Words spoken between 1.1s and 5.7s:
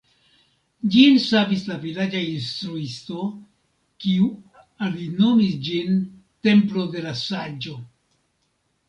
savis la vilaĝa instruisto, kiu alinomis